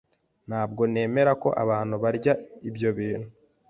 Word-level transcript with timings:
Ntabwo 0.47 0.81
nemera 0.93 1.31
ko 1.41 1.49
abantu 1.63 1.95
barya 2.03 2.33
ibyo 2.69 2.89
bintu. 2.97 3.29